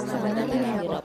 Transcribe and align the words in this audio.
Rap 0.00 1.04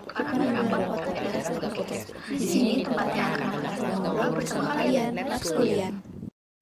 Podcast. 1.75 2.15
Di 2.31 2.39
sini 2.39 2.87
tempatnya 2.87 3.35
anak-anak 3.35 3.71
sedang 3.75 3.99
ngobrol 3.99 4.31
bersama 4.39 4.71
kalian. 4.79 5.99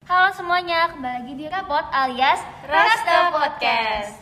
Halo 0.02 0.28
semuanya, 0.34 0.90
kembali 0.90 1.14
lagi 1.14 1.32
di 1.38 1.46
Rapot 1.46 1.86
alias 1.94 2.42
Rasta 2.66 3.30
Podcast. 3.30 4.18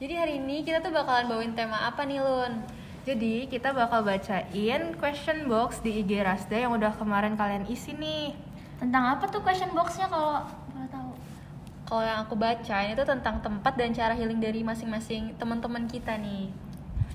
Jadi 0.00 0.14
hari 0.16 0.40
ini 0.40 0.64
kita 0.64 0.80
tuh 0.80 0.88
bakalan 0.88 1.28
bawain 1.28 1.52
tema 1.52 1.84
apa 1.84 2.08
nih 2.08 2.24
Lun? 2.24 2.64
Jadi 3.04 3.44
kita 3.52 3.76
bakal 3.76 4.08
bacain 4.08 4.96
question 4.96 5.44
box 5.44 5.84
di 5.84 6.00
IG 6.00 6.24
Rasda 6.24 6.64
yang 6.64 6.72
udah 6.72 6.96
kemarin 6.96 7.36
kalian 7.36 7.68
isi 7.68 7.92
nih. 7.92 8.32
Tentang 8.80 9.20
apa 9.20 9.28
tuh 9.28 9.44
question 9.44 9.68
boxnya 9.76 10.08
kalau 10.08 10.48
boleh 10.72 10.88
tahu? 10.88 11.12
Kalau 11.92 12.08
yang 12.08 12.24
aku 12.24 12.40
baca 12.40 12.76
ini 12.88 12.96
tuh 12.96 13.04
tentang 13.04 13.44
tempat 13.44 13.76
dan 13.76 13.92
cara 13.92 14.16
healing 14.16 14.40
dari 14.40 14.64
masing-masing 14.64 15.36
teman-teman 15.36 15.84
kita 15.84 16.16
nih. 16.16 16.63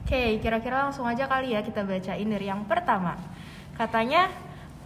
Oke, 0.10 0.42
kira-kira 0.42 0.90
langsung 0.90 1.06
aja 1.06 1.30
kali 1.30 1.54
ya 1.54 1.62
kita 1.62 1.86
bacain 1.86 2.26
dari 2.26 2.50
yang 2.50 2.66
pertama. 2.66 3.14
Katanya 3.78 4.26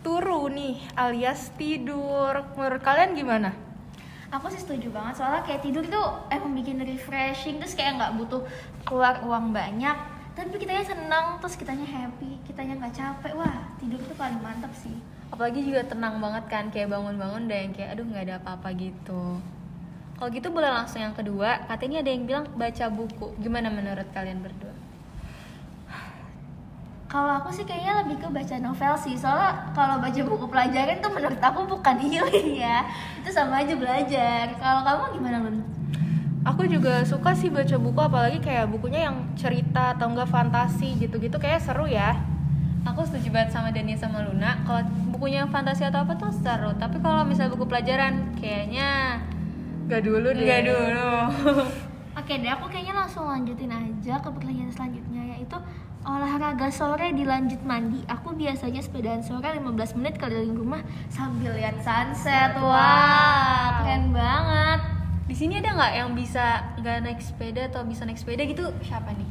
turu 0.04 0.52
nih 0.52 0.84
alias 0.99 1.48
tidur. 1.55 2.44
Menurut 2.59 2.84
kalian 2.84 3.16
gimana? 3.16 3.55
Aku 4.36 4.52
sih 4.52 4.59
setuju 4.59 4.91
banget 4.91 5.23
soalnya 5.23 5.48
kayak 5.48 5.63
tidur 5.63 5.88
tuh 5.88 6.27
emang 6.27 6.52
bikin 6.59 6.76
refreshing 6.84 7.55
terus 7.55 7.72
kayak 7.72 8.04
nggak 8.04 8.20
butuh 8.20 8.44
keluar 8.84 9.23
uang 9.23 9.55
banyak 9.55 9.96
tapi 10.36 10.59
kitanya 10.59 10.84
senang 10.84 11.40
terus 11.40 11.55
kitanya 11.55 11.88
happy 11.88 12.44
kitanya 12.44 12.84
nggak 12.84 12.91
capek 12.91 13.32
wah 13.40 13.71
tidur 13.80 14.04
tuh 14.04 14.18
paling 14.20 14.44
mantap 14.44 14.76
sih 14.76 14.99
Apalagi 15.32 15.66
juga 15.66 15.82
tenang 15.88 16.21
banget 16.21 16.46
kan, 16.46 16.70
kayak 16.70 16.94
bangun-bangun 16.94 17.49
dan 17.49 17.74
kayak 17.74 17.98
aduh 17.98 18.05
nggak 18.05 18.26
ada 18.30 18.35
apa-apa 18.38 18.70
gitu. 18.77 19.41
Kalau 20.13 20.30
gitu 20.30 20.54
boleh 20.54 20.70
langsung 20.70 21.02
yang 21.02 21.18
kedua, 21.18 21.66
katanya 21.66 22.05
ada 22.05 22.10
yang 22.13 22.30
bilang 22.30 22.46
baca 22.54 22.85
buku. 22.94 23.34
Gimana 23.41 23.74
menurut 23.74 24.05
kalian 24.13 24.46
berdua? 24.46 24.73
Kalau 27.13 27.38
aku 27.38 27.53
sih 27.53 27.62
kayaknya 27.62 28.02
lebih 28.02 28.17
ke 28.17 28.27
baca 28.27 28.55
novel 28.58 28.93
sih 28.98 29.13
soalnya 29.13 29.70
kalau 29.77 30.01
baca 30.01 30.18
buku 30.18 30.46
pelajaran 30.49 30.98
tuh 30.98 31.13
menurut 31.13 31.38
aku 31.38 31.60
bukan 31.70 31.96
healing 32.10 32.57
ya 32.57 32.82
itu 33.21 33.29
sama 33.29 33.62
aja 33.62 33.77
belajar 33.77 34.49
kalau 34.57 34.82
kamu 34.82 35.04
gimana 35.13 35.38
Lun? 35.46 35.57
Aku 36.43 36.68
juga 36.68 37.05
suka 37.05 37.32
sih 37.32 37.48
baca 37.48 37.77
buku 37.77 38.01
apalagi 38.01 38.41
kayak 38.41 38.68
bukunya 38.68 39.07
yang 39.07 39.32
cerita 39.38 39.93
atau 39.96 40.12
enggak 40.12 40.27
fantasi 40.27 40.99
gitu-gitu 40.99 41.40
kayak 41.40 41.63
seru 41.63 41.88
ya. 41.88 42.20
Aku 42.84 42.99
setuju 43.07 43.32
banget 43.32 43.55
sama 43.55 43.71
Dani 43.71 43.95
sama 43.95 44.20
Luna. 44.27 44.60
Kalau 44.68 44.84
bukunya 45.07 45.48
yang 45.48 45.51
fantasi 45.55 45.88
atau 45.88 46.04
apa 46.04 46.20
tuh 46.20 46.35
seru. 46.35 46.76
Tapi 46.76 46.99
kalau 46.99 47.23
misalnya 47.23 47.55
buku 47.55 47.63
pelajaran, 47.63 48.35
kayaknya 48.35 49.23
Gak 49.88 50.04
dulu 50.04 50.35
deh. 50.35 50.43
nggak 50.43 50.62
dulu. 50.68 51.16
Oke 52.20 52.34
deh, 52.35 52.51
aku 52.51 52.66
kayaknya 52.68 52.91
langsung 52.91 53.23
lanjutin 53.23 53.71
aja 53.71 54.20
ke 54.20 54.27
pertanyaan 54.27 54.71
selanjutnya 54.76 55.13
yaitu 55.54 55.57
olahraga 56.04 56.68
sore 56.68 57.15
dilanjut 57.15 57.62
mandi. 57.63 58.04
Aku 58.12 58.35
biasanya 58.35 58.84
sepedaan 58.84 59.23
sore 59.23 59.55
15 59.55 59.95
menit 60.01 60.20
keliling 60.20 60.57
rumah 60.57 60.82
sambil 61.07 61.55
lihat 61.55 61.79
sunset. 61.79 62.60
Wah, 62.60 63.79
keren 63.84 64.12
banget. 64.12 64.79
Di 65.29 65.35
sini 65.38 65.63
ada 65.63 65.72
nggak 65.72 65.94
yang 65.95 66.12
bisa 66.12 66.75
nggak 66.81 66.97
naik 67.07 67.22
sepeda 67.23 67.72
atau 67.72 67.88
bisa 67.88 68.03
naik 68.03 68.19
sepeda 68.19 68.44
gitu? 68.44 68.68
Siapa 68.84 69.16
nih? 69.16 69.29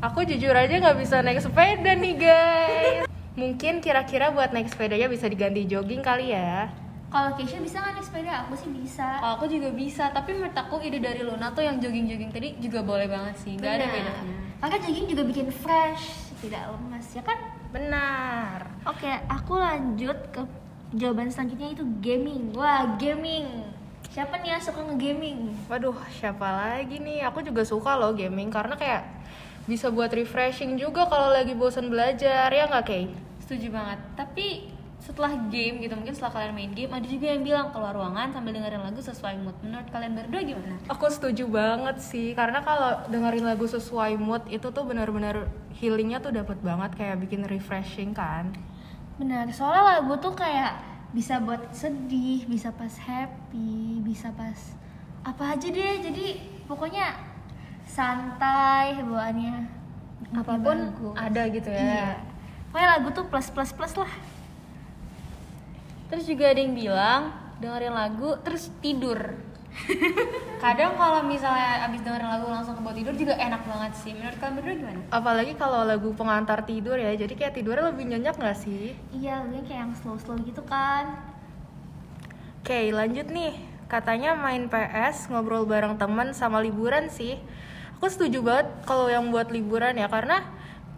Aku 0.00 0.24
jujur 0.24 0.54
aja 0.54 0.80
nggak 0.80 0.98
bisa 0.98 1.20
naik 1.20 1.44
sepeda 1.44 1.92
nih 1.92 2.14
guys. 2.16 3.04
Mungkin 3.40 3.84
kira-kira 3.84 4.32
buat 4.32 4.50
naik 4.50 4.72
sepedanya 4.72 5.06
bisa 5.12 5.28
diganti 5.28 5.68
jogging 5.68 6.00
kali 6.00 6.32
ya. 6.32 6.72
Kalau 7.08 7.32
Keisha 7.40 7.56
bisa 7.64 7.80
nggak 7.80 7.94
naik 7.96 8.04
sepeda? 8.04 8.32
Aku 8.44 8.52
sih 8.52 8.68
bisa. 8.68 9.16
Kalau 9.16 9.34
aku 9.40 9.48
juga 9.48 9.72
bisa, 9.72 10.12
tapi 10.12 10.36
menurut 10.36 10.52
aku 10.52 10.76
ide 10.84 11.00
dari 11.00 11.24
Luna 11.24 11.48
tuh 11.56 11.64
yang 11.64 11.80
jogging-jogging 11.80 12.28
tadi 12.28 12.48
juga 12.60 12.84
boleh 12.84 13.08
banget 13.08 13.34
sih. 13.40 13.56
Gak 13.56 13.80
ada 13.80 13.86
bedanya. 13.88 14.36
Karena 14.60 14.76
jogging 14.84 15.06
juga 15.08 15.22
bikin 15.24 15.48
fresh, 15.48 16.04
tidak 16.44 16.68
lemas 16.68 17.08
ya 17.16 17.24
kan? 17.24 17.38
Benar. 17.72 18.58
Oke, 18.84 19.08
aku 19.24 19.56
lanjut 19.56 20.18
ke 20.28 20.44
jawaban 20.92 21.32
selanjutnya 21.32 21.72
itu 21.72 21.84
gaming. 22.04 22.52
Wah, 22.52 23.00
gaming. 23.00 23.64
Siapa 24.12 24.36
nih 24.44 24.56
yang 24.56 24.62
suka 24.64 24.84
nge-gaming? 24.84 25.56
Waduh, 25.68 25.96
siapa 26.12 26.44
lagi 26.44 27.00
nih? 27.00 27.24
Aku 27.24 27.40
juga 27.40 27.64
suka 27.64 27.96
loh 27.96 28.12
gaming 28.12 28.52
karena 28.52 28.76
kayak 28.76 29.08
bisa 29.64 29.88
buat 29.88 30.12
refreshing 30.12 30.76
juga 30.76 31.08
kalau 31.08 31.32
lagi 31.32 31.52
bosan 31.56 31.88
belajar 31.88 32.48
ya 32.52 32.68
nggak 32.68 32.84
Kay? 32.84 33.04
Setuju 33.44 33.72
banget. 33.72 34.00
Tapi 34.16 34.76
setelah 35.08 35.32
game 35.48 35.80
gitu, 35.80 35.96
mungkin 35.96 36.12
setelah 36.12 36.36
kalian 36.36 36.52
main 36.52 36.72
game, 36.76 36.92
ada 36.92 37.08
juga 37.08 37.32
yang 37.32 37.40
bilang 37.40 37.72
keluar 37.72 37.96
ruangan 37.96 38.28
sambil 38.28 38.52
dengerin 38.52 38.84
lagu 38.84 39.00
sesuai 39.00 39.40
mood. 39.40 39.56
Menurut 39.64 39.88
kalian 39.88 40.12
berdua 40.12 40.40
gimana? 40.44 40.76
Aku 40.92 41.08
setuju 41.08 41.48
banget 41.48 41.96
sih 42.04 42.36
karena 42.36 42.60
kalau 42.60 43.08
dengerin 43.08 43.48
lagu 43.48 43.64
sesuai 43.64 44.20
mood 44.20 44.44
itu 44.52 44.68
tuh 44.68 44.84
benar-benar 44.84 45.48
healingnya 45.80 46.20
tuh 46.20 46.36
dapat 46.36 46.60
banget 46.60 46.92
kayak 47.00 47.24
bikin 47.24 47.48
refreshing 47.48 48.12
kan. 48.12 48.52
Benar, 49.16 49.48
soalnya 49.48 49.96
lagu 49.96 50.12
tuh 50.20 50.36
kayak 50.36 50.76
bisa 51.16 51.40
buat 51.40 51.72
sedih, 51.72 52.44
bisa 52.44 52.68
pas 52.76 52.92
happy, 53.00 54.04
bisa 54.04 54.28
pas 54.36 54.76
apa 55.24 55.56
aja 55.56 55.72
deh. 55.72 56.04
Jadi 56.04 56.26
pokoknya 56.68 57.16
santai 57.88 59.00
bawaannya. 59.00 59.56
Apa 60.36 60.52
pun 60.60 60.92
ada 61.16 61.42
gitu 61.48 61.72
ya. 61.72 61.80
Iya. 61.80 62.08
Pokoknya 62.68 62.88
lagu 63.00 63.08
tuh 63.16 63.24
plus 63.32 63.48
plus 63.48 63.72
plus 63.72 63.96
lah. 63.96 64.12
Terus 66.08 66.24
juga 66.24 66.44
ada 66.52 66.60
yang 66.60 66.72
bilang 66.72 67.22
dengerin 67.60 67.94
lagu 67.94 68.36
terus 68.40 68.72
tidur. 68.80 69.36
Kadang 70.58 70.96
kalau 70.96 71.22
misalnya 71.28 71.86
abis 71.86 72.00
dengerin 72.02 72.26
lagu 72.26 72.48
langsung 72.48 72.74
ke 72.74 72.82
bawah 72.82 72.96
tidur 72.96 73.14
juga 73.14 73.36
enak 73.36 73.62
banget 73.68 73.92
sih. 73.94 74.12
Menurut 74.16 74.36
kalian 74.40 74.54
berdua 74.56 74.74
gimana? 74.74 75.00
Apalagi 75.12 75.52
kalau 75.54 75.84
lagu 75.84 76.10
pengantar 76.16 76.64
tidur 76.64 76.96
ya, 76.96 77.12
jadi 77.14 77.34
kayak 77.36 77.54
tidurnya 77.54 77.92
lebih 77.92 78.04
nyenyak 78.08 78.34
nggak 78.40 78.58
sih? 78.58 78.96
Iya, 79.14 79.44
lagunya 79.44 79.62
kayak 79.68 79.80
yang 79.86 79.92
slow-slow 79.94 80.40
gitu 80.48 80.64
kan. 80.64 81.20
Oke, 82.64 82.90
lanjut 82.90 83.28
nih. 83.30 83.54
Katanya 83.88 84.36
main 84.36 84.68
PS, 84.68 85.32
ngobrol 85.32 85.64
bareng 85.64 85.96
teman 85.96 86.36
sama 86.36 86.60
liburan 86.60 87.08
sih. 87.08 87.40
Aku 87.96 88.08
setuju 88.08 88.44
banget 88.44 88.68
kalau 88.84 89.08
yang 89.08 89.32
buat 89.32 89.48
liburan 89.48 89.96
ya, 89.96 90.08
karena 90.08 90.44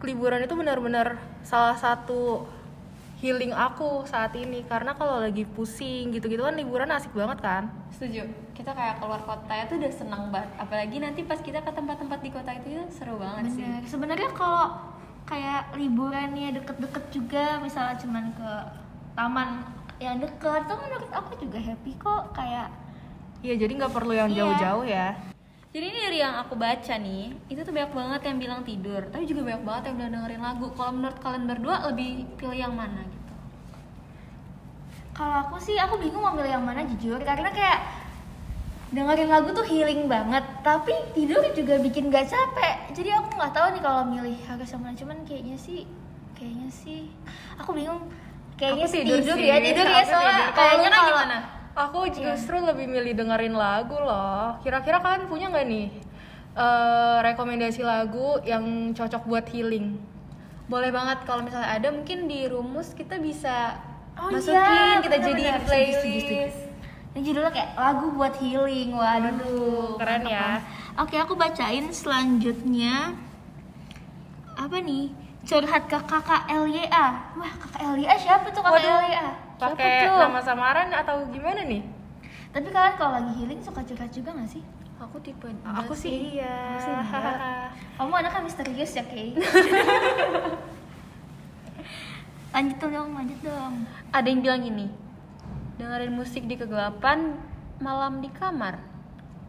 liburan 0.00 0.42
itu 0.42 0.56
benar-benar 0.56 1.20
salah 1.44 1.76
satu 1.76 2.48
healing 3.20 3.52
aku 3.52 4.08
saat 4.08 4.32
ini. 4.34 4.64
Karena 4.64 4.96
kalau 4.96 5.20
lagi 5.20 5.44
pusing 5.44 6.10
gitu-gitu 6.10 6.40
kan 6.40 6.56
liburan 6.56 6.90
asik 6.90 7.12
banget 7.12 7.38
kan. 7.44 7.68
Setuju. 7.92 8.24
Kita 8.56 8.72
kayak 8.72 9.00
keluar 9.00 9.20
kota 9.24 9.52
itu 9.54 9.76
udah 9.76 9.92
senang 9.92 10.22
banget. 10.32 10.50
Apalagi 10.56 10.96
nanti 11.00 11.20
pas 11.24 11.40
kita 11.40 11.60
ke 11.60 11.70
tempat-tempat 11.70 12.18
di 12.24 12.30
kota 12.32 12.50
itu 12.56 12.68
ya 12.80 12.84
seru 12.88 13.20
banget 13.20 13.52
sih. 13.54 13.64
Bener. 13.64 13.84
Sebenarnya 13.86 14.30
kalau 14.32 14.66
kayak 15.28 15.76
liburannya 15.78 16.58
deket-deket 16.58 17.04
juga, 17.14 17.44
misalnya 17.62 17.94
cuman 18.02 18.24
ke 18.34 18.52
taman 19.14 19.48
yang 20.00 20.16
deket, 20.16 20.64
tuh 20.64 20.80
menurut 20.80 21.12
aku 21.12 21.36
juga 21.38 21.60
happy 21.60 21.92
kok. 22.00 22.32
Kayak 22.32 22.72
Iya, 23.40 23.56
jadi 23.56 23.72
nggak 23.72 23.94
perlu 23.96 24.12
yang 24.12 24.28
Iya. 24.28 24.36
jauh-jauh 24.36 24.84
ya. 24.84 25.16
Jadi 25.70 25.86
ini 25.86 25.98
dari 26.02 26.18
yang 26.18 26.34
aku 26.34 26.58
baca 26.58 26.94
nih, 26.98 27.30
itu 27.46 27.60
tuh 27.62 27.70
banyak 27.70 27.94
banget 27.94 28.20
yang 28.26 28.36
bilang 28.42 28.60
tidur, 28.66 29.06
tapi 29.06 29.22
juga 29.22 29.46
banyak 29.46 29.62
banget 29.62 29.82
yang 29.86 29.96
bilang 30.02 30.12
dengerin 30.18 30.42
lagu. 30.42 30.66
Kalau 30.74 30.90
menurut 30.98 31.18
kalian 31.22 31.44
berdua 31.46 31.76
lebih 31.86 32.26
pilih 32.34 32.58
yang 32.58 32.74
mana 32.74 33.06
gitu? 33.06 33.18
kalau 35.10 35.36
aku 35.44 35.60
sih 35.60 35.76
aku 35.76 36.00
bingung 36.00 36.24
mau 36.24 36.32
milih 36.32 36.48
yang 36.48 36.64
mana 36.64 36.80
jujur, 36.90 37.20
karena 37.22 37.52
kayak 37.52 37.78
dengerin 38.90 39.30
lagu 39.30 39.54
tuh 39.54 39.62
healing 39.62 40.10
banget, 40.10 40.42
tapi 40.66 40.90
tidur 41.14 41.38
juga 41.54 41.78
bikin 41.78 42.10
gak 42.10 42.26
capek. 42.26 42.90
Jadi 42.96 43.14
aku 43.14 43.28
nggak 43.38 43.52
tahu 43.54 43.66
nih 43.76 43.82
kalau 43.84 44.02
milih 44.10 44.36
harus 44.48 44.66
yang 44.66 44.82
mana. 44.82 44.96
Cuman 44.98 45.18
kayaknya 45.22 45.54
sih, 45.54 45.86
kayaknya 46.34 46.66
sih, 46.72 47.12
aku 47.54 47.70
bingung. 47.76 48.10
Kayaknya 48.58 48.86
Aku 48.88 48.92
sih 48.92 49.00
tidur 49.06 49.18
tidur, 49.22 49.36
sih. 49.38 49.46
ya 49.46 49.56
tidur 49.62 49.86
ya 49.86 50.02
Aku 50.02 50.10
soalnya 50.10 50.32
tidur. 50.34 50.50
Kalau 50.50 50.56
kayaknya 50.58 50.88
kan 50.90 51.02
gimana? 51.06 51.38
Aku 51.74 52.10
justru 52.10 52.58
lebih 52.58 52.90
milih 52.90 53.14
dengerin 53.14 53.54
lagu 53.54 53.94
loh. 53.94 54.58
Kira-kira 54.60 54.98
kalian 54.98 55.30
punya 55.30 55.48
nggak 55.48 55.66
nih 55.70 55.86
eh, 56.58 57.18
rekomendasi 57.24 57.80
lagu 57.86 58.42
yang 58.42 58.90
cocok 58.92 59.22
buat 59.26 59.46
healing? 59.48 59.96
Boleh 60.66 60.90
banget 60.94 61.22
kalau 61.26 61.42
misalnya 61.42 61.70
ada 61.78 61.88
mungkin 61.90 62.30
di 62.30 62.46
rumus 62.46 62.94
kita 62.94 63.18
bisa 63.18 63.78
Oh 64.20 64.28
masukin, 64.28 64.52
iya, 64.52 65.00
kita 65.00 65.16
Setuju, 65.16 65.42
playlist. 65.64 65.96
setuju, 66.02 66.18
setuju. 66.20 66.46
Yang 67.10 67.22
judulnya 67.26 67.52
kayak 67.56 67.70
lagu 67.74 68.06
buat 68.12 68.34
healing. 68.36 68.88
Waduh, 68.92 69.96
keren 69.96 70.20
mantap 70.22 70.30
ya. 70.30 70.50
Oke, 71.00 71.16
aku 71.16 71.34
bacain 71.34 71.86
selanjutnya. 71.90 73.16
Apa 74.60 74.76
nih? 74.78 75.08
Curhat 75.48 75.88
ke 75.88 75.98
kakak 76.04 76.42
LYA. 76.52 77.06
Wah, 77.34 77.52
kakak 77.64 77.80
LYA 77.96 78.14
siapa 78.20 78.46
tuh 78.52 78.60
kakak 78.60 78.76
Waduh, 78.76 78.92
LYA? 79.08 79.28
Pakai 79.60 80.08
nama 80.08 80.40
samaran 80.40 80.88
atau 80.88 81.28
gimana 81.28 81.60
nih? 81.68 81.84
Tapi 82.50 82.68
kalian 82.72 82.96
kalau 82.96 83.12
lagi 83.20 83.32
healing 83.36 83.60
suka 83.60 83.84
curhat 83.84 84.10
juga 84.10 84.32
gak 84.32 84.48
sih? 84.48 84.64
Aku 85.00 85.16
tipe 85.20 85.48
Aku 85.64 85.92
sih 85.96 86.36
iya. 86.36 86.76
Aku 86.76 86.80
sih. 86.84 86.92
Kamu 88.00 88.12
anaknya 88.16 88.40
misterius 88.44 88.92
ya, 88.96 89.04
Kay? 89.04 89.32
lanjut 92.56 92.76
dong, 92.82 93.10
lanjut 93.16 93.40
dong. 93.40 93.74
Ada 94.12 94.26
yang 94.28 94.40
bilang 94.44 94.60
gini, 94.60 94.86
dengerin 95.80 96.12
musik 96.12 96.44
di 96.44 96.56
kegelapan 96.56 97.36
malam 97.80 98.20
di 98.20 98.28
kamar. 98.32 98.88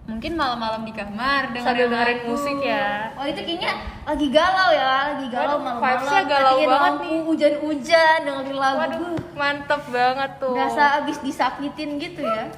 mungkin 0.02 0.34
malam-malam 0.34 0.82
di 0.82 0.98
kamar 0.98 1.54
dengerin 1.54 1.94
lagu. 1.94 2.34
musik 2.34 2.58
ya. 2.66 3.14
Oh 3.16 3.22
itu 3.22 3.38
kayaknya 3.46 3.70
lagi 4.02 4.28
galau 4.34 4.74
ya, 4.74 5.14
lagi 5.14 5.30
galau 5.30 5.62
malam-malam. 5.62 6.04
vibes-nya 6.04 6.24
galau 6.26 6.58
banget 6.58 6.74
lampu, 6.74 7.06
nih. 7.06 7.20
Hujan-hujan 7.30 8.18
dengerin 8.26 8.58
lagu. 8.58 8.78
Waduh, 8.82 9.14
mantep 9.42 9.82
banget 9.90 10.32
tuh. 10.38 10.54
Berasa 10.54 11.02
abis 11.02 11.18
disakitin 11.26 11.98
gitu 11.98 12.22
ya. 12.22 12.46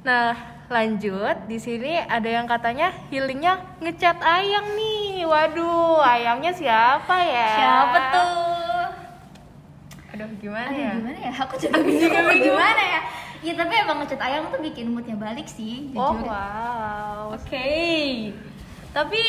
Nah, 0.00 0.32
lanjut 0.72 1.44
di 1.44 1.60
sini 1.60 2.00
ada 2.00 2.24
yang 2.24 2.48
katanya 2.48 2.88
healingnya 3.12 3.60
ngecat 3.84 4.16
ayang 4.24 4.72
nih. 4.72 5.28
Waduh, 5.28 6.00
ayangnya 6.00 6.56
siapa 6.56 7.16
ya? 7.20 7.50
Siapa 7.52 7.98
tuh? 8.08 8.40
aduh 10.10 10.26
gimana 10.42 10.66
Aduh 10.72 10.80
ya 10.80 10.90
gimana 10.96 11.18
ya? 11.20 11.32
Aku 11.36 11.54
juga 11.60 11.78
bingung 11.84 12.10
mau 12.16 12.32
gimana 12.32 12.82
ya. 12.82 13.00
Iya 13.40 13.52
tapi 13.60 13.72
emang 13.76 13.96
ngecat 14.00 14.20
ayam 14.20 14.48
tuh 14.48 14.60
bikin 14.60 14.88
moodnya 14.92 15.16
balik 15.16 15.48
sih, 15.48 15.92
Oh, 15.96 16.12
wow. 16.24 17.32
Oke, 17.36 18.32
tapi 18.92 19.22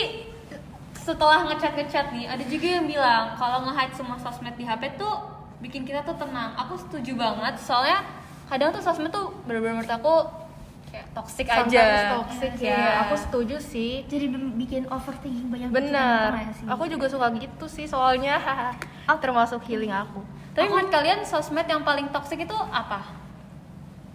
setelah 1.01 1.49
ngecat-ngecat 1.49 2.13
nih, 2.13 2.25
ada 2.29 2.43
juga 2.45 2.67
yang 2.69 2.85
bilang 2.85 3.33
kalau 3.33 3.65
nge-hide 3.65 3.97
semua 3.97 4.17
sosmed 4.21 4.53
di 4.53 4.63
HP 4.63 5.01
tuh 5.01 5.17
bikin 5.57 5.81
kita 5.81 6.05
tuh 6.05 6.13
tenang. 6.13 6.53
Aku 6.53 6.77
setuju 6.77 7.17
banget, 7.17 7.57
soalnya 7.57 8.05
kadang 8.45 8.69
tuh 8.69 8.85
sosmed 8.85 9.09
tuh 9.09 9.33
bener-bener 9.49 9.81
menurut 9.81 9.89
aku 9.89 10.13
kayak 10.91 11.07
toxic 11.15 11.47
Sometimes 11.47 11.71
aja. 11.73 12.19
toxic 12.19 12.51
Iya. 12.61 12.75
ya. 12.77 12.89
Aku 13.07 13.15
setuju 13.17 13.55
sih. 13.57 14.03
Jadi 14.05 14.27
bikin 14.59 14.85
overthinking 14.91 15.47
banyak 15.47 15.69
Bener. 15.71 16.51
sih? 16.53 16.67
Aku 16.67 16.83
juga 16.85 17.07
suka 17.07 17.31
gitu 17.33 17.65
sih 17.65 17.87
soalnya. 17.87 18.37
Termasuk 19.23 19.63
healing 19.65 19.89
aku. 19.95 20.19
Tapi 20.51 20.67
menurut 20.67 20.91
kalian 20.91 21.23
sosmed 21.23 21.63
yang 21.65 21.81
paling 21.81 22.11
toxic 22.11 22.43
itu 22.43 22.57
apa? 22.69 23.07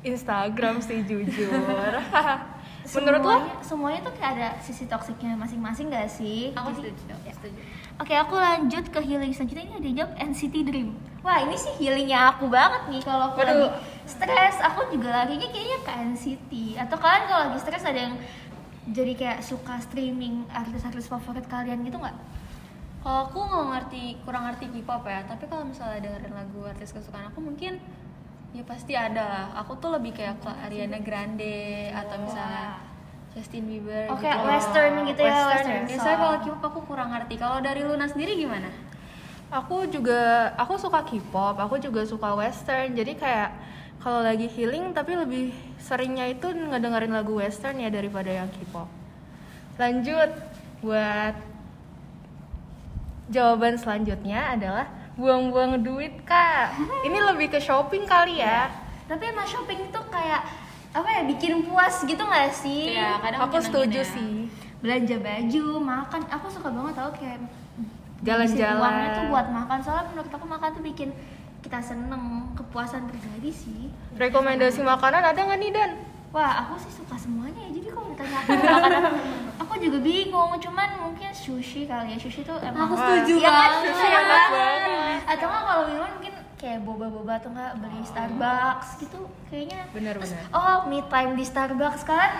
Instagram 0.04 0.78
sih 0.78 1.02
jujur. 1.02 1.50
Menurut 2.86 3.20
lo? 3.20 3.26
semuanya, 3.26 3.54
semuanya 3.60 4.00
tuh 4.06 4.12
kayak 4.14 4.30
ada 4.38 4.48
sisi 4.62 4.84
toksiknya 4.86 5.34
masing-masing 5.34 5.90
gak 5.90 6.06
sih? 6.06 6.54
Aku 6.54 6.70
Jadi- 6.70 6.94
setuju. 6.94 7.14
ya. 7.26 7.32
setuju. 7.34 7.58
Oke, 7.96 8.14
aku 8.14 8.34
lanjut 8.36 8.84
ke 8.86 9.00
healing 9.02 9.32
selanjutnya 9.32 9.64
ini 9.64 9.74
ada 9.74 9.90
jawab 9.90 10.12
NCT 10.20 10.54
Dream. 10.62 10.88
Wah, 11.24 11.42
ini 11.42 11.56
sih 11.56 11.72
healingnya 11.80 12.30
aku 12.30 12.46
banget 12.46 12.86
nih 12.86 13.02
kalau 13.02 13.34
aku 13.34 13.42
Waduh. 13.42 13.50
lagi 13.50 13.68
stres, 14.06 14.56
aku 14.62 14.94
juga 14.94 15.08
larinya 15.10 15.48
kayaknya 15.48 15.78
ke 15.82 15.92
NCT. 16.14 16.52
Atau 16.78 16.96
kalian 17.00 17.24
kalau 17.26 17.40
lagi 17.50 17.58
stres 17.58 17.82
ada 17.82 17.98
yang 17.98 18.14
jadi 18.86 19.12
kayak 19.18 19.38
suka 19.42 19.82
streaming 19.82 20.46
artis-artis 20.46 21.10
favorit 21.10 21.42
kalian 21.50 21.82
gitu 21.82 21.98
nggak? 21.98 22.14
Kalau 23.02 23.26
aku 23.26 23.38
nggak 23.38 23.66
ngerti, 23.72 24.04
kurang 24.22 24.46
ngerti 24.46 24.64
K-pop 24.70 25.02
ya. 25.06 25.26
Tapi 25.26 25.44
kalau 25.46 25.66
misalnya 25.66 26.06
dengerin 26.06 26.34
lagu 26.34 26.60
artis 26.62 26.90
kesukaan 26.90 27.30
aku 27.30 27.42
mungkin 27.42 27.82
ya 28.56 28.64
pasti 28.64 28.92
ada 28.96 29.22
lah. 29.22 29.46
Aku 29.60 29.76
tuh 29.76 29.92
lebih 29.92 30.16
kayak 30.16 30.40
ke 30.40 30.48
Ariana 30.48 30.96
Grande 31.04 31.92
atau 31.92 32.16
misalnya 32.24 32.80
Justin 33.36 33.68
Bieber. 33.68 34.08
Oke, 34.08 34.24
gitu. 34.24 34.48
western 34.48 34.92
gitu 35.04 35.20
ya, 35.20 35.28
Western 35.28 35.52
western. 35.52 35.76
ya? 35.76 35.88
Biasanya 35.92 36.16
song. 36.16 36.22
kalau 36.24 36.36
K-pop 36.40 36.64
aku 36.72 36.80
kurang 36.88 37.08
ngerti. 37.12 37.34
Kalau 37.36 37.58
dari 37.60 37.82
Luna 37.84 38.06
sendiri 38.08 38.32
gimana? 38.32 38.72
Aku 39.52 39.84
juga 39.92 40.50
aku 40.56 40.74
suka 40.80 41.04
K-pop, 41.04 41.60
aku 41.60 41.76
juga 41.76 42.00
suka 42.08 42.32
western. 42.32 42.96
Jadi 42.96 43.12
kayak 43.20 43.52
kalau 44.00 44.24
lagi 44.24 44.48
healing 44.48 44.96
tapi 44.96 45.12
lebih 45.20 45.52
seringnya 45.76 46.32
itu 46.32 46.48
ngedengerin 46.48 47.12
lagu 47.12 47.36
western 47.36 47.76
ya 47.76 47.92
daripada 47.92 48.32
yang 48.32 48.48
K-pop. 48.48 48.88
Lanjut 49.76 50.32
buat 50.80 51.36
jawaban 53.28 53.76
selanjutnya 53.76 54.56
adalah 54.56 54.86
buang-buang 55.16 55.80
duit, 55.80 56.12
Kak. 56.22 56.76
Ini 57.02 57.18
lebih 57.32 57.48
ke 57.48 57.58
shopping 57.58 58.04
kali 58.04 58.38
ya. 58.38 58.68
Tapi 59.08 59.22
emang 59.26 59.48
shopping 59.48 59.88
itu 59.88 60.00
kayak 60.12 60.44
apa 60.92 61.08
ya 61.10 61.22
bikin 61.24 61.64
puas 61.64 62.04
gitu 62.04 62.20
nggak 62.20 62.52
sih? 62.52 62.92
Iya, 62.92 63.20
kadang 63.20 63.40
Aku 63.48 63.56
setuju 63.60 64.00
ya. 64.00 64.06
sih. 64.06 64.48
belanja 64.76 65.16
baju, 65.18 65.66
makan. 65.80 66.20
Aku 66.28 66.46
suka 66.52 66.68
banget 66.68 66.94
tau 66.94 67.10
kayak 67.16 67.40
Jalan-jalan. 68.20 68.76
uangnya 68.80 69.08
tuh 69.12 69.24
buat 69.28 69.46
makan. 69.48 69.78
Soalnya 69.80 70.04
menurut 70.12 70.30
aku 70.30 70.46
makan 70.46 70.68
tuh 70.72 70.84
bikin 70.84 71.08
kita 71.60 71.80
seneng, 71.80 72.52
kepuasan 72.54 73.08
pribadi 73.08 73.50
sih. 73.50 73.82
Rekomendasi 74.14 74.84
makanan 74.84 75.32
ada 75.32 75.40
nggak 75.40 75.58
nih 75.58 75.70
Dan? 75.72 75.90
Wah, 76.36 76.52
aku 76.60 76.76
sih 76.76 76.92
suka 76.92 77.16
semuanya 77.16 77.64
ya. 77.64 77.70
Jadi 77.72 77.88
kalau 77.88 78.12
ditanya 78.12 78.36
apa 78.36 78.50
makanan, 78.52 78.92
aku 79.56 79.72
juga 79.80 79.98
bingung. 80.04 80.52
Cuman 80.60 80.88
mungkin 81.00 81.32
sushi 81.32 81.88
kali 81.88 82.12
ya. 82.12 82.18
Sushi 82.20 82.44
tuh 82.44 82.60
emang 82.60 82.86
Aku 82.86 82.94
setuju 82.94 83.40
Iya 83.40 83.48
kan? 83.48 83.56
banget. 83.56 83.80
Sushi 83.88 84.04
Enak 84.04 84.20
enak 84.20 84.44
banget. 84.52 85.20
Atau 85.24 85.46
nggak 85.48 85.62
kalau 85.64 85.82
minuman 85.88 86.12
mungkin 86.12 86.34
kayak 86.56 86.80
boba-boba 86.84 87.32
atau 87.40 87.48
nggak 87.50 87.72
beli 87.80 88.00
Starbucks 88.04 88.88
gitu. 89.00 89.20
Kayaknya. 89.48 89.80
Terus, 89.82 89.94
Bener-bener. 89.96 90.44
oh, 90.52 90.78
me 90.84 90.98
time 91.06 91.32
di 91.32 91.44
Starbucks 91.44 92.02
kan 92.04 92.30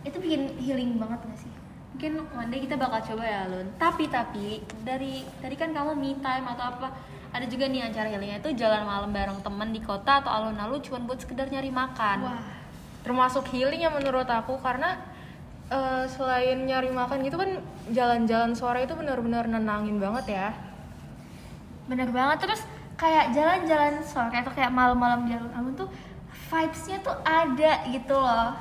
itu 0.00 0.16
bikin 0.16 0.42
healing 0.56 0.94
banget 0.96 1.18
gak 1.20 1.38
sih? 1.42 1.52
Mungkin 1.92 2.12
one 2.32 2.48
day 2.48 2.60
kita 2.62 2.78
bakal 2.78 3.02
coba 3.02 3.24
ya 3.26 3.42
Lun. 3.44 3.66
Tapi 3.76 4.06
tapi 4.06 4.46
dari 4.80 5.26
tadi 5.42 5.52
kan 5.54 5.74
kamu 5.74 5.92
me 5.92 6.14
time 6.16 6.46
atau 6.46 6.70
apa? 6.70 6.88
Ada 7.30 7.46
juga 7.46 7.66
nih 7.66 7.82
acara 7.84 8.06
healingnya 8.06 8.38
itu 8.38 8.54
jalan 8.54 8.82
malam 8.82 9.10
bareng 9.10 9.38
temen 9.38 9.70
di 9.70 9.78
kota 9.78 10.18
atau 10.18 10.30
alun-alun 10.30 10.78
cuma 10.78 11.02
buat 11.02 11.18
sekedar 11.18 11.46
nyari 11.46 11.70
makan. 11.70 12.18
Wah, 12.22 12.42
termasuk 13.00 13.48
healing 13.48 13.80
ya 13.80 13.90
menurut 13.90 14.26
aku 14.26 14.60
karena 14.60 15.00
eh, 15.68 16.04
selain 16.06 16.64
nyari 16.64 16.90
makan 16.90 17.22
gitu 17.22 17.36
kan 17.36 17.60
jalan-jalan 17.90 18.52
sore 18.52 18.84
itu 18.84 18.92
benar-benar 18.92 19.46
nenangin 19.46 19.96
banget 19.96 20.26
ya 20.30 20.48
bener 21.86 22.06
banget. 22.10 22.46
Terus 22.46 22.60
kayak 22.94 23.34
jalan-jalan 23.34 23.98
sore 24.06 24.36
atau 24.36 24.52
kayak 24.54 24.70
malam-malam 24.70 25.26
di 25.26 25.34
alun-alun 25.34 25.74
tuh 25.74 25.88
vibes-nya 26.50 27.02
tuh 27.02 27.14
ada 27.22 27.82
gitu 27.88 28.14
loh. 28.14 28.54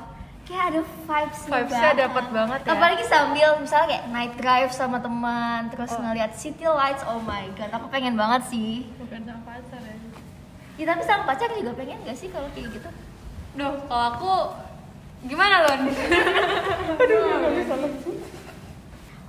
Kayak 0.49 0.63
ada 0.73 0.81
vibes 0.81 1.39
Vibes-nya 1.45 1.91
dapet 1.93 2.25
banget 2.33 2.59
ya. 2.65 2.73
Apalagi 2.73 3.03
sambil 3.05 3.49
misalnya 3.61 3.87
kayak 3.93 4.05
night 4.09 4.33
drive 4.33 4.71
sama 4.73 4.97
teman, 4.97 5.69
terus 5.69 5.93
Oh. 5.93 6.01
ngeliat 6.01 6.33
city 6.33 6.65
lights. 6.65 7.05
Oh 7.05 7.21
my 7.21 7.53
god, 7.53 7.69
aku 7.69 7.85
pengen 7.93 8.17
banget 8.17 8.49
sih. 8.49 8.89
bukan 8.97 9.21
sama 9.25 9.41
pacar 9.45 9.81
ya 9.85 9.95
Ya 10.79 10.85
tapi 10.87 11.01
sama 11.05 11.23
pacar 11.27 11.49
juga 11.53 11.75
pengen 11.75 12.01
gak 12.01 12.17
sih 12.17 12.33
kalau 12.33 12.49
kayak 12.55 12.71
gitu? 12.71 12.89
Duh, 13.59 13.75
kalau 13.91 14.05
aku 14.15 14.33
gimana 15.27 15.67
Lun? 15.67 15.91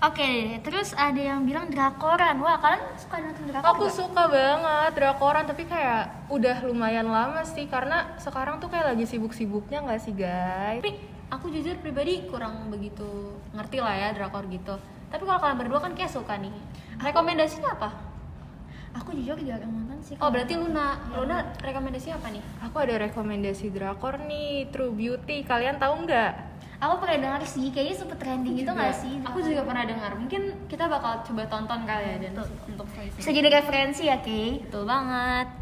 Oke, 0.01 0.57
terus 0.63 0.95
ada 0.95 1.19
yang 1.19 1.43
bilang 1.43 1.67
drakoran. 1.67 2.39
Wah, 2.39 2.63
kalian 2.63 2.95
suka 2.95 3.19
nonton 3.21 3.51
drakor? 3.51 3.75
aku 3.75 3.85
nggak? 3.85 3.99
suka 3.99 4.23
banget 4.31 4.91
drakoran 4.95 5.45
tapi 5.51 5.67
kayak 5.67 6.31
udah 6.31 6.63
lumayan 6.63 7.11
lama 7.11 7.43
sih 7.43 7.67
karena 7.67 8.15
sekarang 8.23 8.63
tuh 8.63 8.71
kayak 8.71 8.95
lagi 8.95 9.05
sibuk-sibuknya 9.05 9.83
nggak 9.85 10.01
sih 10.01 10.15
guys 10.17 10.81
Tapi 10.81 10.95
aku 11.29 11.53
jujur 11.53 11.77
pribadi 11.83 12.25
kurang 12.31 12.71
begitu 12.71 13.35
ngerti 13.51 13.83
lah 13.83 13.99
ya 13.99 14.09
drakor 14.15 14.47
gitu. 14.47 14.79
Tapi 15.11 15.23
kalau 15.27 15.43
kalian 15.43 15.59
berdua 15.59 15.83
kan 15.83 15.93
kayak 15.99 16.15
suka 16.15 16.39
nih. 16.39 16.55
Rekomendasinya 17.03 17.75
apa? 17.75 18.10
Aku 18.99 19.15
jujur 19.15 19.39
jarang 19.47 19.71
nonton 19.71 19.99
sih. 20.03 20.15
Oh 20.19 20.29
berarti. 20.35 20.59
Luna, 20.59 20.99
Luna 21.15 21.55
rekomendasi 21.63 22.11
apa 22.11 22.27
nih? 22.35 22.43
aku 22.61 22.77
ada 22.83 22.95
rekomendasi 23.07 23.71
drakor 23.71 24.19
nih 24.27 24.71
True 24.71 24.95
Beauty 24.95 25.43
kalian 25.47 25.79
tahu 25.79 26.07
nggak 26.07 26.51
Aku 26.81 26.97
pernah 26.97 27.21
dengar 27.21 27.43
sih, 27.45 27.69
kayaknya 27.69 27.93
sempet 27.93 28.17
trending 28.25 28.57
gitu 28.57 28.73
gak 28.73 28.97
sih? 28.97 29.21
Aku 29.21 29.45
juga 29.45 29.69
pernah 29.69 29.85
dengar. 29.85 30.17
Mungkin 30.17 30.65
kita 30.65 30.89
bakal 30.89 31.21
coba 31.29 31.45
tonton 31.45 31.85
kali 31.85 32.05
ya 32.09 32.17
dan 32.25 32.33
untuk 32.41 32.89
Bisa 33.21 33.37
jadi 33.37 33.53
referensi 33.53 34.09
ya, 34.09 34.17
Kay? 34.25 34.65
Betul 34.65 34.89
banget. 34.89 35.61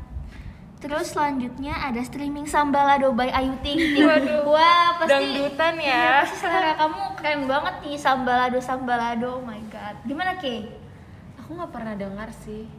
Terus 0.79 1.11
selanjutnya 1.11 1.75
ada 1.75 1.99
streaming 2.07 2.47
Sambalado 2.47 3.11
by 3.11 3.35
Ayu 3.35 3.51
Ting 3.67 3.83
Ting. 3.83 4.07
Waduh, 4.07 4.47
Wah, 4.47 4.95
pasti 5.03 5.11
dangdutan 5.11 5.75
ya. 5.83 5.91
Iya, 5.91 6.07
pasti 6.23 6.37
selera 6.39 6.73
kamu 6.79 7.03
keren 7.19 7.41
banget 7.51 7.75
nih 7.83 7.97
Sambalado 7.99 8.59
Sambalado. 8.63 9.31
Oh 9.35 9.43
my 9.43 9.59
god. 9.75 9.99
Gimana, 10.07 10.39
Kay? 10.39 10.71
Aku 11.43 11.59
nggak 11.59 11.75
pernah 11.75 11.99
dengar 11.99 12.31
sih. 12.31 12.71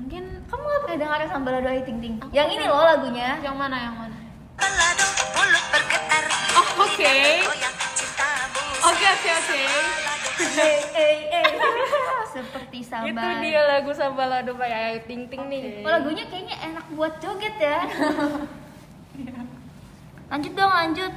Mungkin 0.00 0.24
Kamu 0.42 0.62
gak 0.64 0.80
pernah 0.82 0.98
dengar 0.98 1.20
Sambalado 1.28 1.68
Ayu 1.68 1.82
Ting 1.84 2.00
Ting? 2.00 2.14
Aku 2.18 2.32
Yang 2.32 2.48
ini 2.56 2.64
loh 2.64 2.82
lagunya. 2.82 3.36
yang 3.38 3.54
mana 3.54 3.76
yang 3.78 3.94
mana? 3.94 4.16
Balado, 4.56 5.06
mulut 5.30 5.64
bergetar 5.70 6.24
Oh, 6.50 6.66
oke. 6.82 7.12
Oke 8.80 9.06
oke 9.06 9.30
oke. 9.30 9.60
Seperti 12.30 12.78
itu 12.80 12.88
sambal. 12.88 13.42
dia 13.42 13.60
lagu 13.66 13.90
Sambalado 13.92 14.54
by 14.54 14.70
Ayu 14.70 14.98
Ting 15.04 15.28
Ting 15.28 15.42
nih 15.46 15.84
Oh, 15.84 15.90
lagunya 15.90 16.24
kayaknya 16.26 16.56
enak 16.64 16.86
buat 16.90 17.20
joget 17.20 17.56
ya. 17.56 17.84
lanjut 20.30 20.52
dong, 20.54 20.72
lanjut. 20.72 21.12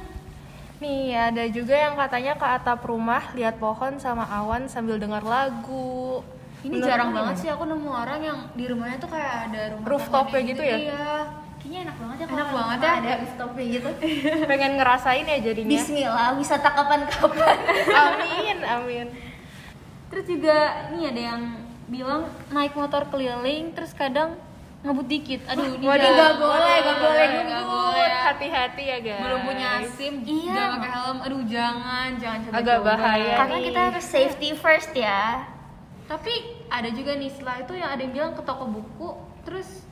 Nih 0.82 1.14
ada 1.14 1.46
juga 1.48 1.72
yang 1.72 1.94
katanya 1.94 2.34
ke 2.34 2.44
atap 2.44 2.82
rumah 2.82 3.32
lihat 3.32 3.56
pohon 3.56 3.96
sama 3.96 4.26
awan 4.26 4.66
sambil 4.66 4.98
dengar 4.98 5.22
lagu. 5.22 6.20
Ini 6.64 6.72
Menurut 6.72 6.88
jarang 6.88 7.10
banget 7.12 7.34
sih 7.38 7.48
aku 7.48 7.64
nemu 7.64 7.90
orang 7.90 8.20
yang 8.20 8.38
di 8.52 8.64
rumahnya 8.64 8.96
tuh 8.96 9.10
kayak 9.12 9.32
ada 9.46 9.60
rumah 9.76 9.84
Rooftopnya 9.86 10.24
pohonnya 10.32 10.48
gitu 10.48 10.62
ya? 10.64 10.76
Iya. 10.80 11.08
Kayaknya 11.60 11.78
enak 11.80 11.96
banget 11.96 12.16
ya 12.16 12.24
Enak 12.26 12.48
banget 12.50 12.78
ya. 12.78 12.92
Ada 12.94 13.10
rooftopnya 13.18 13.64
gitu. 13.70 13.88
Pengen 14.50 14.72
ngerasain 14.74 15.24
ya 15.24 15.38
jadinya. 15.40 15.70
Bismillah, 15.70 16.28
wisata 16.34 16.68
kapan-kapan. 16.70 17.56
amin, 18.04 18.58
amin. 18.64 19.06
Terus 20.08 20.24
juga 20.24 20.56
nih 20.90 21.04
ada 21.08 21.22
yang 21.32 21.42
bilang 21.84 22.22
naik 22.48 22.72
motor 22.72 23.04
keliling 23.06 23.72
terus 23.72 23.92
kadang 23.92 24.40
ngebut 24.80 25.04
dikit 25.04 25.40
aduh 25.44 25.64
ini 25.66 25.84
Waduh, 25.84 26.00
nggak 26.06 26.34
boleh, 26.38 26.76
nggak 26.76 26.98
boleh 26.98 27.26
ngebut. 27.40 27.64
boleh 27.88 28.08
hati-hati 28.20 28.84
ya 28.84 28.98
guys 29.00 29.20
belum 29.20 29.40
punya 29.42 29.68
SIM 29.92 30.14
Iya. 30.20 30.48
udah 30.48 30.66
pakai 30.76 30.90
helm 30.92 31.18
aduh 31.20 31.42
jangan 31.44 32.08
jangan 32.16 32.38
coba 32.40 32.54
Agak 32.56 32.78
bahaya. 32.82 33.34
Karena 33.36 33.58
kita 33.60 33.80
harus 33.88 34.04
safety 34.04 34.48
first 34.54 34.92
ya. 34.92 35.44
Tapi 36.04 36.32
ada 36.68 36.88
juga 36.92 37.16
nih 37.16 37.32
setelah 37.32 37.64
itu 37.64 37.72
yang 37.80 37.90
ada 37.96 38.00
yang 38.04 38.12
bilang 38.12 38.32
ke 38.36 38.42
toko 38.44 38.64
buku 38.68 39.08
terus 39.48 39.88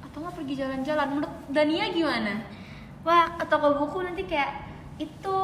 atau 0.00 0.24
nggak 0.24 0.36
pergi 0.36 0.54
jalan-jalan. 0.60 1.06
Menurut 1.12 1.32
Dania 1.48 1.86
gimana? 1.92 2.44
Wah, 3.04 3.36
ke 3.36 3.44
toko 3.48 3.80
buku 3.84 4.04
nanti 4.04 4.24
kayak 4.24 4.64
itu 4.96 5.38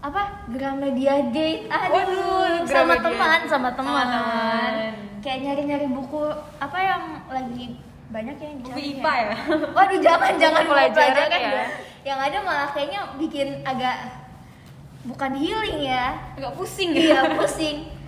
apa 0.00 0.48
Gramedia 0.48 1.28
Date 1.28 1.68
aduh 1.68 1.92
Waduh, 1.92 2.64
sama 2.64 2.96
teman 3.00 3.40
sama 3.44 3.68
teman. 3.76 4.72
Kayak 5.20 5.38
nyari-nyari 5.44 5.86
buku 5.92 6.24
apa 6.56 6.78
yang 6.80 7.02
lagi 7.28 7.76
banyak 8.08 8.36
yang 8.40 8.54
buku 8.64 8.78
IPA 8.96 9.12
ya. 9.12 9.34
waduh 9.76 9.98
jangan 10.00 10.32
jangan 10.40 10.64
pelajaran 10.64 11.28
pelajaran 11.28 11.40
ya. 11.40 11.52
ya. 11.52 11.66
yang 12.00 12.18
ada 12.18 12.38
malah 12.40 12.68
kayaknya 12.72 13.00
bikin 13.20 13.60
agak 13.60 14.24
bukan 15.04 15.32
healing 15.36 15.84
ya. 15.84 16.16
Agak 16.40 16.56
pusing 16.56 16.96
iya 16.96 17.20
ya 17.20 17.36
pusing 17.36 17.84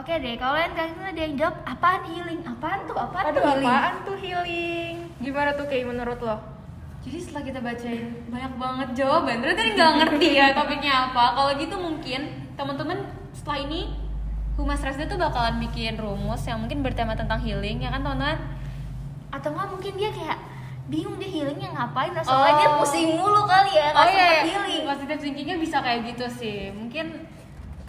oke 0.00 0.12
deh 0.16 0.34
kalian 0.34 0.70
kalian 0.72 0.96
ada 1.04 1.20
yang 1.20 1.34
jawab 1.36 1.56
apaan 1.62 2.02
healing 2.06 2.40
apaan 2.42 2.80
tuh 2.84 2.96
apaan 2.96 3.24
Aduh, 3.26 3.36
tuh 3.36 3.44
healing 3.46 3.68
apaan 3.68 3.94
tuh 4.02 4.16
healing? 4.16 4.94
Gimana 5.20 5.50
tuh 5.52 5.66
kayak 5.66 5.84
menurut 5.86 6.18
lo? 6.18 6.36
Jadi 7.00 7.16
setelah 7.16 7.42
kita 7.42 7.60
bacain 7.60 8.02
banyak 8.26 8.52
banget 8.56 8.88
jawaban, 8.94 9.40
ternyata 9.40 9.58
tadi 9.58 9.70
nggak 9.72 9.92
ngerti 10.00 10.28
ya 10.34 10.46
topiknya 10.52 10.92
apa. 11.06 11.24
Kalau 11.32 11.50
gitu 11.54 11.76
mungkin 11.76 12.20
teman-teman 12.54 12.98
setelah 13.32 13.58
ini 13.62 13.80
Humas 14.56 14.80
Resda 14.80 15.04
tuh 15.04 15.16
bakalan 15.16 15.56
bikin 15.58 15.96
rumus 15.96 16.44
yang 16.44 16.60
mungkin 16.60 16.80
bertema 16.80 17.16
tentang 17.16 17.40
healing 17.40 17.80
ya 17.80 17.88
kan 17.88 18.00
teman-teman? 18.00 18.36
atau 19.30 19.54
nggak 19.54 19.68
mungkin 19.70 19.94
dia 19.94 20.10
kayak 20.10 20.38
bingung 20.90 21.14
dia 21.16 21.30
healingnya 21.30 21.70
ngapain 21.70 22.10
soalnya 22.18 22.52
dia 22.58 22.68
Oh. 22.68 22.82
pusing 22.82 23.14
mulu 23.14 23.46
kali 23.46 23.72
ya 23.72 23.94
nggak 23.94 24.06
sempet 24.10 24.42
healing 24.44 24.82
Positive 24.82 25.20
thinkingnya 25.22 25.56
bisa 25.56 25.78
kayak 25.78 26.00
gitu 26.04 26.26
sih. 26.28 26.74
Mungkin 26.74 27.06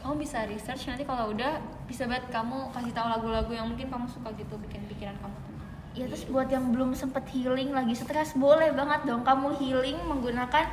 kamu 0.01 0.25
bisa 0.25 0.43
research 0.50 0.89
nanti 0.89 1.05
kalau 1.05 1.31
udah 1.31 1.62
bisa 1.86 2.10
banget 2.10 2.27
kamu 2.34 2.74
kasih 2.74 2.93
tahu 2.93 3.08
lagu-lagu 3.08 3.51
yang 3.53 3.70
mungkin 3.70 3.88
kamu 3.88 4.05
suka 4.10 4.34
gitu 4.36 4.58
bikin 4.58 4.81
pikiran 4.89 5.15
kamu 5.22 5.38
tenang. 5.46 5.70
ya 5.93 6.03
terus 6.10 6.24
buat 6.27 6.50
yang 6.50 6.65
belum 6.74 6.98
sempet 6.98 7.24
healing 7.29 7.70
lagi 7.72 7.93
stres 7.93 8.34
boleh 8.34 8.74
banget 8.74 9.05
dong 9.05 9.22
kamu 9.22 9.53
healing 9.62 9.98
menggunakan 10.10 10.65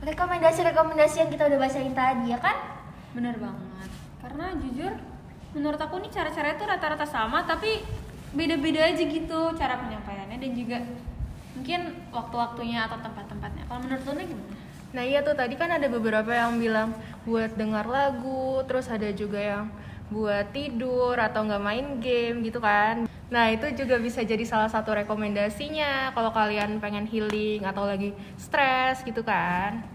rekomendasi-rekomendasi 0.00 1.16
yang 1.26 1.30
kita 1.34 1.50
udah 1.50 1.58
bacain 1.60 1.92
tadi 1.92 2.32
ya 2.32 2.38
kan 2.40 2.80
Bener 3.10 3.34
banget. 3.42 3.90
Karena 4.22 4.54
jujur 4.54 4.92
menurut 5.50 5.80
aku 5.82 5.98
nih 5.98 6.10
cara-caranya 6.14 6.56
tuh 6.56 6.68
rata-rata 6.70 7.06
sama 7.06 7.42
tapi 7.42 7.82
beda-beda 8.30 8.86
aja 8.86 9.02
gitu 9.02 9.50
cara 9.58 9.74
penyampaiannya 9.82 10.38
dan 10.38 10.52
juga 10.54 10.78
mungkin 11.58 11.80
waktu-waktunya 12.14 12.86
atau 12.86 12.98
tempat-tempatnya. 13.02 13.66
Kalau 13.66 13.80
menurut 13.82 14.02
lo 14.06 14.12
nih 14.14 14.26
gimana? 14.30 14.56
Nah 14.90 15.02
iya 15.06 15.22
tuh 15.22 15.38
tadi 15.38 15.54
kan 15.54 15.70
ada 15.70 15.86
beberapa 15.86 16.34
yang 16.34 16.58
bilang 16.58 16.90
buat 17.22 17.54
dengar 17.54 17.86
lagu, 17.86 18.62
terus 18.66 18.90
ada 18.90 19.06
juga 19.14 19.38
yang 19.38 19.64
buat 20.10 20.50
tidur 20.50 21.14
atau 21.14 21.46
nggak 21.46 21.62
main 21.62 21.86
game 22.02 22.42
gitu 22.42 22.58
kan. 22.58 23.06
Nah 23.30 23.44
itu 23.54 23.70
juga 23.78 24.02
bisa 24.02 24.26
jadi 24.26 24.42
salah 24.42 24.66
satu 24.66 24.90
rekomendasinya 24.90 26.10
kalau 26.10 26.34
kalian 26.34 26.82
pengen 26.82 27.06
healing 27.06 27.62
atau 27.62 27.86
lagi 27.86 28.10
stres 28.34 29.06
gitu 29.06 29.22
kan. 29.22 29.86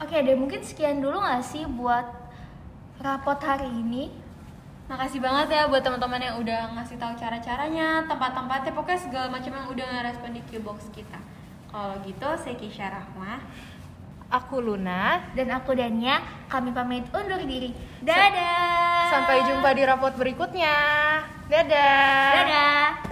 oke 0.00 0.16
deh 0.16 0.32
mungkin 0.32 0.64
sekian 0.64 1.04
dulu 1.04 1.20
nggak 1.20 1.44
sih 1.44 1.68
buat 1.68 2.08
rapot 3.04 3.36
hari 3.36 3.68
ini 3.68 4.08
Makasih 4.90 5.22
banget 5.22 5.54
ya 5.54 5.70
buat 5.70 5.86
teman-teman 5.86 6.18
yang 6.18 6.36
udah 6.42 6.74
ngasih 6.74 6.98
tahu 6.98 7.14
cara-caranya, 7.14 8.02
tempat-tempatnya, 8.10 8.74
pokoknya 8.74 8.98
segala 8.98 9.26
macam 9.30 9.54
yang 9.54 9.70
udah 9.70 9.86
ngerespon 9.86 10.34
di 10.34 10.42
Qbox 10.50 10.90
kita. 10.90 11.14
Kalau 11.70 11.96
gitu, 12.02 12.28
saya 12.42 12.54
Kisha 12.58 12.90
Rahma. 12.90 13.38
Aku 14.30 14.62
Luna. 14.62 15.26
dan 15.34 15.50
aku 15.50 15.74
Dania 15.74 16.22
kami 16.46 16.70
pamit 16.70 17.02
undur 17.10 17.42
diri 17.42 17.74
dadah 17.98 19.10
Sampai 19.10 19.42
jumpa 19.42 19.74
di 19.74 19.82
rapot 19.82 20.14
berikutnya. 20.14 20.74
Dadah. 21.50 23.02